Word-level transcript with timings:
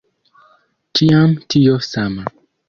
Ĉiam 1.01 1.35
tio 1.55 1.77
sama! 1.91 2.27